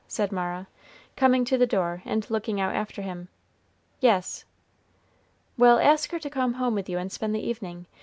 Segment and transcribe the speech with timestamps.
[0.07, 0.65] said Mara,
[1.15, 3.27] coming to the door and looking out after him.
[3.99, 4.45] "Yes."
[5.59, 7.85] "Well, ask her to come home with you and spend the evening.